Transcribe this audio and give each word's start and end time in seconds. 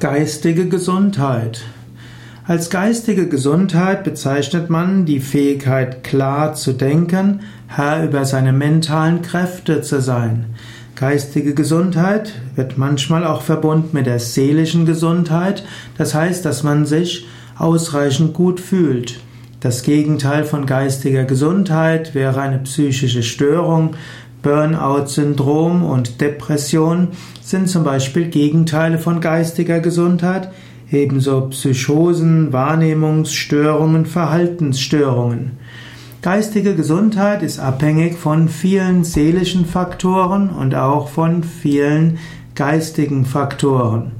Geistige 0.00 0.66
Gesundheit. 0.66 1.60
Als 2.46 2.70
geistige 2.70 3.28
Gesundheit 3.28 4.02
bezeichnet 4.02 4.70
man 4.70 5.04
die 5.04 5.20
Fähigkeit, 5.20 6.02
klar 6.04 6.54
zu 6.54 6.72
denken, 6.72 7.40
Herr 7.66 8.02
über 8.02 8.24
seine 8.24 8.54
mentalen 8.54 9.20
Kräfte 9.20 9.82
zu 9.82 10.00
sein. 10.00 10.46
Geistige 10.96 11.52
Gesundheit 11.52 12.32
wird 12.56 12.78
manchmal 12.78 13.26
auch 13.26 13.42
verbunden 13.42 13.90
mit 13.92 14.06
der 14.06 14.20
seelischen 14.20 14.86
Gesundheit, 14.86 15.64
das 15.98 16.14
heißt, 16.14 16.46
dass 16.46 16.62
man 16.62 16.86
sich 16.86 17.26
ausreichend 17.58 18.32
gut 18.32 18.58
fühlt. 18.58 19.20
Das 19.60 19.82
Gegenteil 19.82 20.44
von 20.44 20.64
geistiger 20.64 21.24
Gesundheit 21.24 22.14
wäre 22.14 22.40
eine 22.40 22.60
psychische 22.60 23.22
Störung, 23.22 23.90
Burnout-Syndrom 24.42 25.84
und 25.84 26.20
Depression 26.20 27.08
sind 27.42 27.68
zum 27.68 27.84
Beispiel 27.84 28.28
Gegenteile 28.28 28.98
von 28.98 29.20
geistiger 29.20 29.80
Gesundheit, 29.80 30.50
ebenso 30.90 31.48
Psychosen, 31.48 32.52
Wahrnehmungsstörungen, 32.52 34.06
Verhaltensstörungen. 34.06 35.52
Geistige 36.22 36.74
Gesundheit 36.74 37.42
ist 37.42 37.58
abhängig 37.58 38.18
von 38.18 38.48
vielen 38.48 39.04
seelischen 39.04 39.64
Faktoren 39.64 40.50
und 40.50 40.74
auch 40.74 41.08
von 41.08 41.42
vielen 41.42 42.18
geistigen 42.54 43.24
Faktoren. 43.24 44.12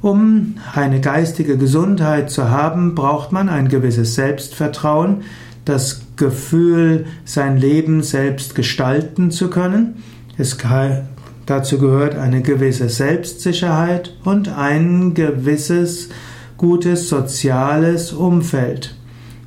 Um 0.00 0.54
eine 0.74 1.00
geistige 1.00 1.56
Gesundheit 1.58 2.30
zu 2.30 2.50
haben, 2.50 2.94
braucht 2.94 3.30
man 3.30 3.48
ein 3.48 3.68
gewisses 3.68 4.14
Selbstvertrauen, 4.14 5.22
das 5.64 6.02
Gefühl, 6.16 7.06
sein 7.24 7.56
Leben 7.56 8.02
selbst 8.02 8.54
gestalten 8.54 9.30
zu 9.30 9.48
können. 9.48 10.02
Es 10.38 10.56
dazu 11.46 11.78
gehört 11.78 12.16
eine 12.16 12.42
gewisse 12.42 12.88
Selbstsicherheit 12.88 14.16
und 14.24 14.48
ein 14.48 15.14
gewisses 15.14 16.08
gutes 16.56 17.08
soziales 17.08 18.12
Umfeld. 18.12 18.96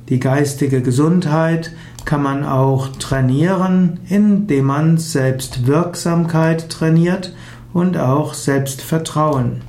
Die 0.08 0.20
geistige 0.20 0.82
Gesundheit 0.82 1.72
kann 2.04 2.22
man 2.22 2.44
auch 2.44 2.88
trainieren, 2.98 3.98
indem 4.08 4.66
man 4.66 4.98
Selbstwirksamkeit 4.98 6.70
trainiert 6.70 7.34
und 7.72 7.98
auch 7.98 8.34
Selbstvertrauen. 8.34 9.62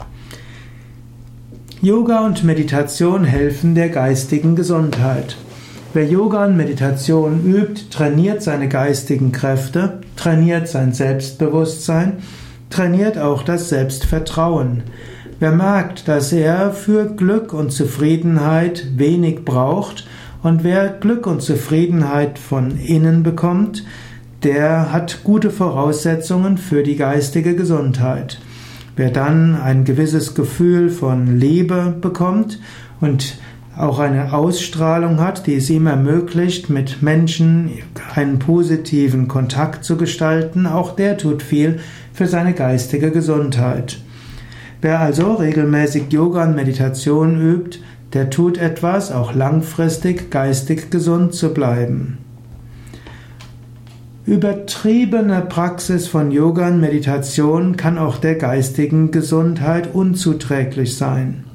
Yoga 1.81 2.25
und 2.25 2.43
Meditation 2.43 3.23
helfen 3.23 3.75
der 3.75 3.89
geistigen 3.89 4.55
Gesundheit. 4.55 5.37
Wer 5.93 6.05
Yoga 6.05 6.45
und 6.45 6.57
Meditation 6.57 7.45
übt, 7.45 7.89
trainiert 7.89 8.43
seine 8.43 8.67
geistigen 8.67 9.31
Kräfte, 9.31 10.01
trainiert 10.17 10.67
sein 10.67 10.93
Selbstbewusstsein, 10.93 12.17
trainiert 12.69 13.17
auch 13.17 13.41
das 13.41 13.69
Selbstvertrauen. 13.69 14.83
Wer 15.39 15.53
merkt, 15.53 16.07
dass 16.07 16.33
er 16.33 16.71
für 16.71 17.05
Glück 17.05 17.53
und 17.53 17.71
Zufriedenheit 17.71 18.97
wenig 18.97 19.45
braucht 19.45 20.07
und 20.43 20.63
wer 20.63 20.89
Glück 20.89 21.25
und 21.25 21.41
Zufriedenheit 21.41 22.37
von 22.37 22.77
innen 22.77 23.23
bekommt, 23.23 23.85
der 24.43 24.91
hat 24.91 25.23
gute 25.23 25.51
Voraussetzungen 25.51 26.57
für 26.57 26.83
die 26.83 26.95
geistige 26.95 27.55
Gesundheit. 27.55 28.39
Wer 28.95 29.09
dann 29.09 29.55
ein 29.55 29.85
gewisses 29.85 30.35
Gefühl 30.35 30.89
von 30.89 31.39
Liebe 31.39 31.95
bekommt 32.01 32.59
und 32.99 33.37
auch 33.77 33.99
eine 33.99 34.33
Ausstrahlung 34.33 35.19
hat, 35.19 35.45
die 35.45 35.55
es 35.55 35.69
ihm 35.69 35.87
ermöglicht, 35.87 36.69
mit 36.69 37.01
Menschen 37.03 37.71
einen 38.15 38.39
positiven 38.39 39.27
Kontakt 39.27 39.83
zu 39.83 39.97
gestalten, 39.97 40.65
auch 40.65 40.95
der 40.95 41.17
tut 41.17 41.43
viel 41.43 41.79
für 42.13 42.27
seine 42.27 42.53
geistige 42.53 43.11
Gesundheit. 43.11 43.99
Wer 44.81 44.99
also 44.99 45.35
regelmäßig 45.35 46.11
Yoga 46.11 46.45
und 46.45 46.55
Meditation 46.55 47.39
übt, 47.39 47.79
der 48.13 48.29
tut 48.29 48.57
etwas, 48.57 49.11
auch 49.11 49.33
langfristig 49.33 50.31
geistig 50.31 50.89
gesund 50.89 51.33
zu 51.33 51.53
bleiben. 51.53 52.19
Übertriebene 54.25 55.41
Praxis 55.41 56.07
von 56.07 56.31
Yoga 56.31 56.67
und 56.67 56.81
Meditation 56.81 57.77
kann 57.77 57.97
auch 57.97 58.17
der 58.17 58.35
geistigen 58.35 59.11
Gesundheit 59.11 59.93
unzuträglich 59.93 60.97
sein. 60.97 61.45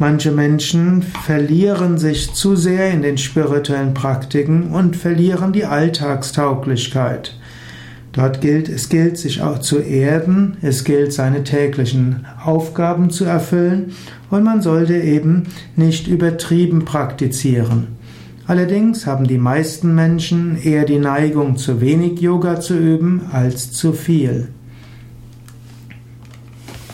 Manche 0.00 0.30
Menschen 0.30 1.02
verlieren 1.02 1.98
sich 1.98 2.32
zu 2.32 2.54
sehr 2.54 2.92
in 2.92 3.02
den 3.02 3.18
spirituellen 3.18 3.94
Praktiken 3.94 4.70
und 4.70 4.94
verlieren 4.94 5.52
die 5.52 5.64
Alltagstauglichkeit. 5.64 7.34
Dort 8.12 8.40
gilt, 8.40 8.68
es 8.68 8.88
gilt, 8.88 9.18
sich 9.18 9.42
auch 9.42 9.58
zu 9.58 9.80
erden, 9.80 10.56
es 10.62 10.84
gilt, 10.84 11.12
seine 11.12 11.42
täglichen 11.42 12.26
Aufgaben 12.44 13.10
zu 13.10 13.24
erfüllen 13.24 13.92
und 14.30 14.44
man 14.44 14.62
sollte 14.62 14.96
eben 14.96 15.48
nicht 15.74 16.06
übertrieben 16.06 16.84
praktizieren. 16.84 17.88
Allerdings 18.46 19.04
haben 19.04 19.26
die 19.26 19.36
meisten 19.36 19.96
Menschen 19.96 20.62
eher 20.62 20.84
die 20.84 20.98
Neigung, 20.98 21.56
zu 21.56 21.80
wenig 21.80 22.20
Yoga 22.20 22.60
zu 22.60 22.78
üben 22.78 23.22
als 23.32 23.72
zu 23.72 23.92
viel. 23.92 24.48